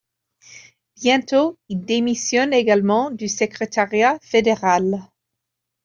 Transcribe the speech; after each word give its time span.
Bientôt, 0.95 1.59
il 1.69 1.85
démissionne 1.85 2.53
également 2.53 3.11
du 3.11 3.27
secrétariat 3.27 4.17
fédéral. 4.23 5.03